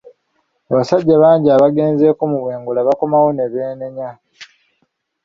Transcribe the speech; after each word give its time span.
Abasajja 0.71 1.15
bangi 1.23 1.47
abagenzeko 1.51 2.21
mu 2.31 2.37
bwengula 2.43 2.79
bakomawo 2.87 3.29
ne 3.33 3.45
beenenya. 3.53 4.09